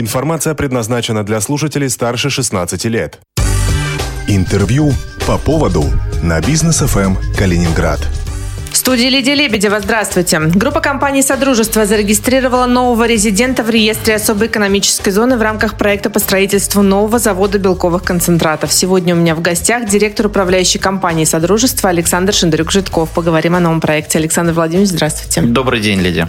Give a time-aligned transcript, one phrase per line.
[0.00, 3.18] Информация предназначена для слушателей старше 16 лет.
[4.28, 4.92] Интервью
[5.26, 5.86] по поводу
[6.22, 7.98] на бизнес ФМ Калининград.
[8.88, 9.80] Студии Лидия Лебедева.
[9.80, 10.40] Здравствуйте.
[10.40, 16.18] Группа компаний «Содружество» зарегистрировала нового резидента в реестре особой экономической зоны в рамках проекта по
[16.18, 18.72] строительству нового завода белковых концентратов.
[18.72, 23.10] Сегодня у меня в гостях директор управляющей компании «Содружество» Александр Шендрюк-Житков.
[23.14, 24.16] Поговорим о новом проекте.
[24.20, 25.42] Александр Владимирович, здравствуйте.
[25.42, 26.26] Добрый день, Лидия.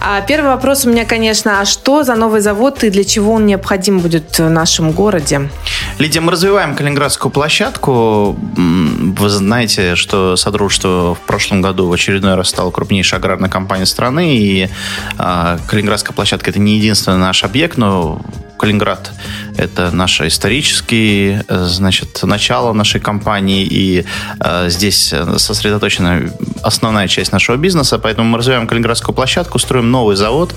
[0.00, 3.44] А первый вопрос у меня, конечно, а что за новый завод и для чего он
[3.44, 5.50] необходим будет в нашем городе?
[6.00, 8.32] Лидия, мы развиваем Калининградскую площадку.
[8.32, 14.34] Вы знаете, что Содружество в прошлом году в очередной раз стало крупнейшей аграрной компанией страны,
[14.34, 14.70] и
[15.18, 18.18] э, Калининградская площадка– это не единственный наш объект, но
[18.58, 19.12] Калининград–
[19.60, 24.04] это наше историческое, значит, начало нашей компании, и
[24.40, 26.32] э, здесь сосредоточена
[26.62, 30.54] основная часть нашего бизнеса, поэтому мы развиваем Калининградскую площадку, строим новый завод.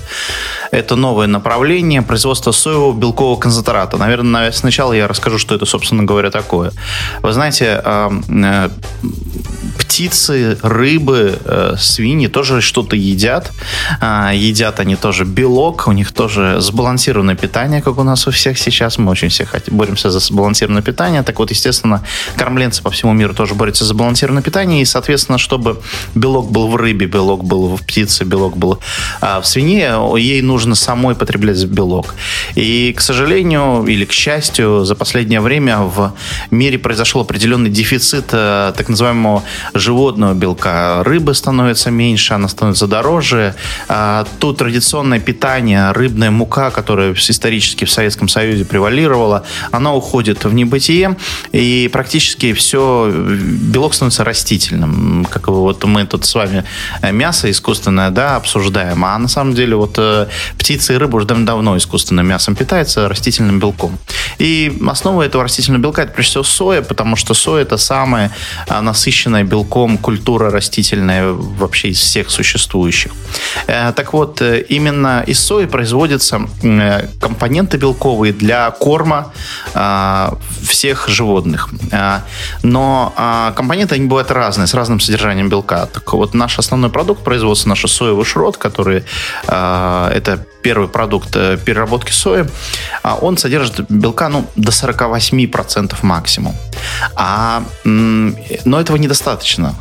[0.70, 3.96] Это новое направление производства соевого белкового концентрата.
[3.96, 6.72] Наверное, сначала я расскажу, что это, собственно говоря, такое.
[7.22, 8.68] Вы знаете, э, э,
[9.94, 13.52] птицы, рыбы, э, свиньи тоже что-то едят.
[14.00, 18.58] Э, едят они тоже белок, у них тоже сбалансированное питание, как у нас у всех
[18.58, 18.98] сейчас.
[18.98, 21.22] Мы очень все хотим, боремся за сбалансированное питание.
[21.22, 22.02] Так вот, естественно,
[22.36, 24.82] кормленцы по всему миру тоже борются за сбалансированное питание.
[24.82, 25.80] И, соответственно, чтобы
[26.16, 28.80] белок был в рыбе, белок был в птице, белок был
[29.20, 32.16] э, в свине, ей нужно самой потреблять белок.
[32.56, 36.14] И, к сожалению, или к счастью, за последнее время в
[36.50, 39.44] мире произошел определенный дефицит э, так называемого
[39.84, 41.02] животного белка.
[41.04, 43.54] Рыбы становится меньше, она становится дороже.
[43.88, 50.54] А, тут традиционное питание, рыбная мука, которая исторически в Советском Союзе превалировала, она уходит в
[50.54, 51.16] небытие,
[51.52, 55.26] и практически все, белок становится растительным.
[55.30, 56.64] Как вот мы тут с вами
[57.12, 60.26] мясо искусственное, да, обсуждаем, а на самом деле вот э,
[60.58, 63.98] птицы и рыба уже давно искусственным мясом питаются, растительным белком.
[64.38, 68.30] И основа этого растительного белка это прежде всего соя, потому что соя это самая
[68.68, 73.12] насыщенная белком белком культура растительная вообще из всех существующих.
[73.66, 79.32] Э, так вот, э, именно из сои производятся э, компоненты белковые для корма
[80.68, 81.68] всех животных.
[82.62, 83.12] Но
[83.56, 85.86] компоненты, они бывают разные, с разным содержанием белка.
[85.86, 89.02] Так вот, наш основной продукт производства, наш соевый шрот, который
[89.48, 91.32] это первый продукт
[91.64, 92.46] переработки сои,
[93.20, 96.54] он содержит белка ну, до 48% максимум.
[97.14, 99.74] А, но этого недостаточно достаточно.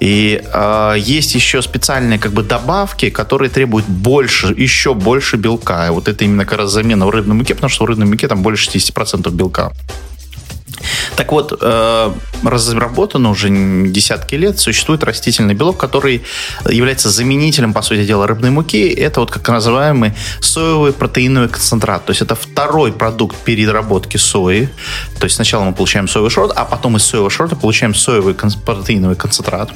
[0.00, 5.86] И э, есть еще специальные как бы добавки, которые требуют больше, еще больше белка.
[5.86, 8.28] И вот это именно как раз замена в рыбной муке, потому что в рыбной муке
[8.28, 9.72] там больше 60% белка.
[11.16, 16.22] Так вот, э, разработано уже десятки лет, существует растительный белок, который
[16.68, 18.88] является заменителем, по сути дела, рыбной муки.
[18.88, 22.04] Это вот как называемый соевый протеиновый концентрат.
[22.04, 24.68] То есть это второй продукт переработки сои.
[25.18, 29.16] То есть сначала мы получаем соевый шрот, а потом из соевого шрота получаем соевый протеиновый
[29.16, 29.70] концентрат.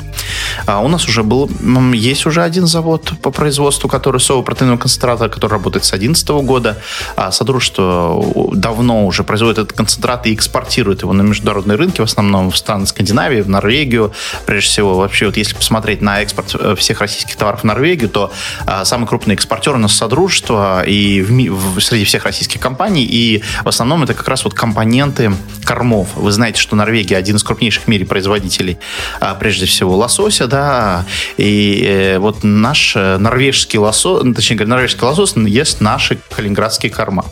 [0.66, 1.50] А у нас уже был,
[1.92, 6.78] есть уже один завод по производству, который соевого протеинового концентрата, который работает с 2011 года.
[7.16, 8.22] А Содружество
[8.52, 12.86] давно уже производит этот концентрат и экспортирует его на международные рынки, в основном в страны
[12.86, 14.12] Скандинавии, в Норвегию.
[14.46, 18.32] Прежде всего, вообще, вот если посмотреть на экспорт э, всех российских товаров в Норвегию, то
[18.66, 23.42] а, самый крупный экспортер у нас Содружество и в, в, среди всех российских компаний, и
[23.64, 25.32] в основном это как раз вот компоненты
[25.64, 26.08] кормов.
[26.14, 28.78] Вы знаете, что Норвегия один из крупнейших в мире производителей,
[29.20, 31.04] а, прежде всего, лосося, да,
[31.36, 37.24] и э, вот наш э, норвежский лосось, точнее говоря, норвежский лосось ест наши калининградские корма.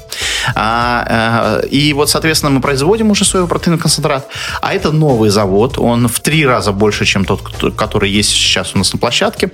[0.54, 4.28] А, э, и вот, соответственно, мы производим уже соевый протеиновый концентрат,
[4.60, 7.42] а это новый завод, он в три раза больше, чем тот,
[7.76, 9.50] который есть сейчас у нас на площадке,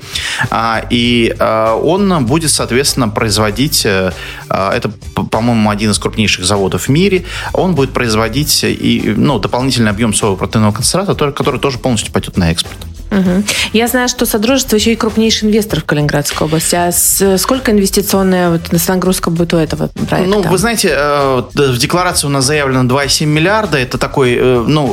[0.50, 4.12] а, и а, он будет, соответственно, производить, э,
[4.48, 4.90] это,
[5.30, 10.36] по-моему, один из крупнейших заводов в мире, он будет производить и, ну, дополнительный объем соевого
[10.36, 12.91] протеинового концентрата, который тоже полностью пойдет на экспорт.
[13.12, 13.44] Угу.
[13.74, 16.74] Я знаю, что Содружество еще и крупнейший инвестор в Калининградской области.
[16.74, 20.30] А с, сколько инвестиционная вот, нагрузка будет у этого проекта?
[20.30, 23.78] Ну, вы знаете, э, в декларации у нас заявлено 2,7 миллиарда.
[23.78, 24.86] Это такой, э, ну,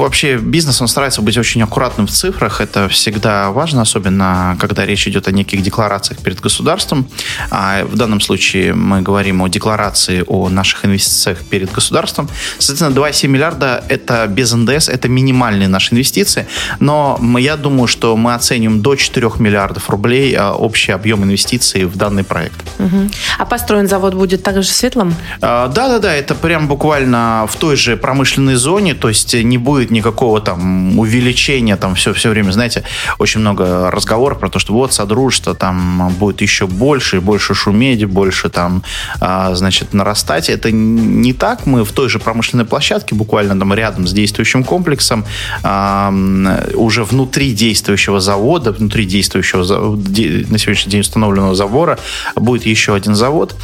[0.00, 2.60] вообще бизнес, он старается быть очень аккуратным в цифрах.
[2.60, 7.08] Это всегда важно, особенно когда речь идет о неких декларациях перед государством.
[7.50, 12.28] А в данном случае мы говорим о декларации о наших инвестициях перед государством.
[12.58, 16.46] Соответственно, 2,7 миллиарда– это без НДС, это минимальные наши инвестиции.
[16.80, 21.96] Но я думаю, что мы оценим до 4 миллиардов рублей а, общий объем инвестиций в
[21.96, 22.56] данный проект.
[22.78, 23.10] Угу.
[23.38, 25.14] А построен завод будет также в Светлом?
[25.40, 29.90] Да, да, да, это прям буквально в той же промышленной зоне, то есть не будет
[29.90, 32.82] никакого там увеличения, там все, все время, знаете,
[33.18, 38.48] очень много разговоров про то, что вот Содружество там будет еще больше, больше шуметь, больше
[38.48, 38.82] там,
[39.20, 40.50] а, значит, нарастать.
[40.50, 45.24] Это не так, мы в той же промышленной площадке, буквально там рядом с действующим комплексом,
[45.62, 51.98] уже внутри действующего завода, внутри действующего на сегодняшний день установленного забора
[52.34, 53.54] будет еще один завод.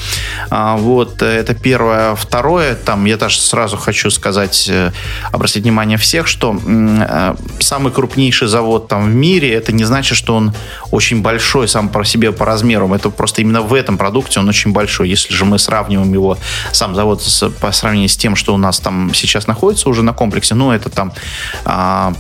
[0.50, 2.14] А, вот, это первое.
[2.14, 4.93] Второе, там я даже сразу хочу сказать, э,
[5.32, 10.35] обратить внимание всех, что э, самый крупнейший завод там в мире, это не значит, что
[10.35, 10.52] он
[10.90, 12.94] очень большой сам по себе по размерам.
[12.94, 15.08] Это просто именно в этом продукте он очень большой.
[15.08, 16.38] Если же мы сравниваем его,
[16.73, 17.23] сам завод
[17.61, 20.90] по сравнению с тем, что у нас там сейчас находится уже на комплексе, ну, это
[20.90, 21.12] там
[21.64, 22.14] а, Э,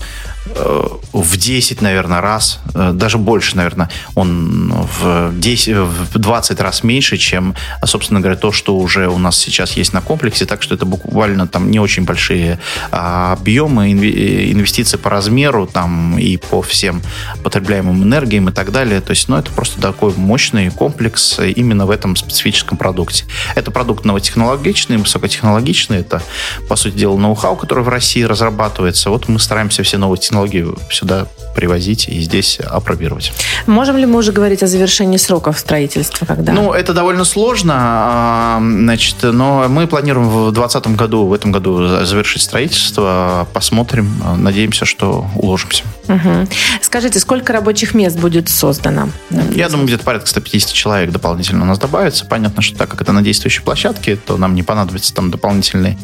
[1.12, 7.16] в 10, наверное, раз, э, даже больше, наверное, он в, 10, в 20 раз меньше,
[7.16, 7.54] чем,
[7.84, 10.46] собственно говоря, то, что уже у нас сейчас есть на комплексе.
[10.46, 12.58] Так что это буквально там не очень большие
[12.90, 17.02] а, объемы, э, инвестиции по размеру там и по всем
[17.42, 19.00] потребляемым энергиям и так далее.
[19.00, 23.24] То есть, ну, это просто такой мощный комплекс именно в этом специфическом продукте.
[23.54, 25.98] Это продукт новотехнологичный, высокотехнологичный.
[25.98, 26.22] Это,
[26.68, 29.10] по сути дела, ноу-хау, который в России разрабатывается.
[29.10, 33.32] Вот мы стараемся все новые технологии технологии сюда привозить и здесь опробировать.
[33.66, 36.24] Можем ли мы уже говорить о завершении сроков строительства?
[36.24, 36.52] Когда?
[36.52, 42.04] Ну, это довольно сложно, а, значит, но мы планируем в 2020 году, в этом году
[42.04, 43.48] завершить строительство.
[43.52, 45.82] Посмотрим, надеемся, что уложимся.
[46.06, 46.48] Угу.
[46.80, 49.08] Скажите, сколько рабочих мест будет создано?
[49.52, 52.24] Я думаю, где-то порядка 150 человек дополнительно у нас добавится.
[52.24, 55.98] Понятно, что так как это на действующей площадке, то нам не понадобится там дополнительный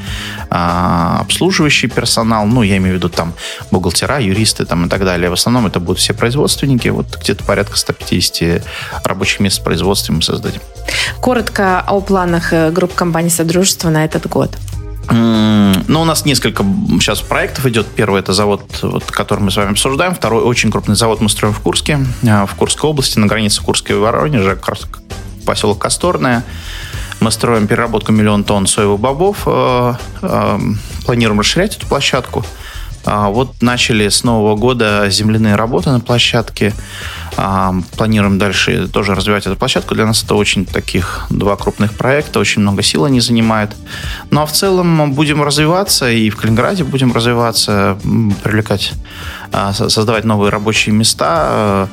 [0.50, 2.46] а, обслуживающий персонал.
[2.46, 3.34] Ну, я имею в виду там
[3.70, 5.30] бухгалтера, юристы там и так далее.
[5.30, 6.88] В основном это будут все производственники.
[6.88, 8.62] Вот где-то порядка 150
[9.04, 10.60] рабочих мест в производстве мы создадим.
[11.20, 14.56] Коротко о планах э, групп компаний Содружества на этот год.
[15.10, 16.64] Ну, у нас несколько
[16.98, 17.86] сейчас проектов идет.
[17.86, 20.14] Первый это завод, вот, который мы с вами обсуждаем.
[20.14, 23.96] Второй очень крупный завод мы строим в Курске, э, в Курской области, на границе Курской
[23.96, 24.58] и Воронежа,
[25.44, 26.44] поселок Косторное.
[27.20, 29.42] Мы строим переработку миллион тонн соевых бобов.
[29.46, 29.94] Э,
[31.04, 32.44] планируем расширять эту площадку.
[33.06, 36.72] А, вот начали с Нового года земляные работы на площадке.
[37.36, 39.94] А, планируем дальше тоже развивать эту площадку.
[39.94, 43.76] Для нас это очень таких два крупных проекта, очень много сил они занимают.
[44.30, 47.98] Ну а в целом будем развиваться и в Калининграде будем развиваться,
[48.42, 48.92] привлекать,
[49.52, 51.88] а, создавать новые рабочие места.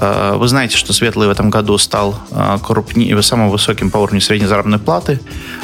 [0.00, 2.14] Вы знаете, что Светлый в этом году стал
[2.62, 5.20] крупнее, самым высоким по уровню средней заработной платы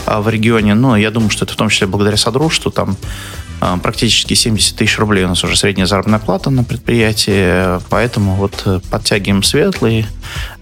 [0.06, 0.74] в регионе.
[0.74, 2.72] Но я думаю, что это в том числе благодаря Содружеству.
[2.72, 3.43] Там а,
[3.82, 8.80] практически 70 тысяч рублей у нас уже средняя заработная плата на предприятии, поэтому вот э,
[8.90, 10.06] подтягиваем светлые,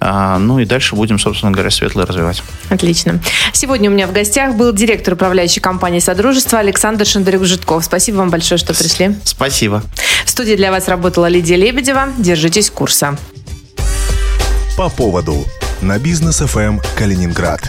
[0.01, 2.43] а, ну и дальше будем, собственно говоря, светлые развивать.
[2.69, 3.21] Отлично.
[3.53, 7.83] Сегодня у меня в гостях был директор управляющей компании Содружества Александр Шандарюк-Житков.
[7.85, 9.17] Спасибо вам большое, что пришли.
[9.25, 9.83] Спасибо.
[10.25, 12.09] В студии для вас работала Лидия Лебедева.
[12.19, 13.17] Держитесь курса.
[14.77, 15.45] По поводу
[15.81, 17.61] на бизнес ФМ Калининград.